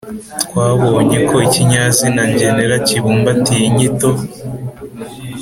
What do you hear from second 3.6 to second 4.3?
inyito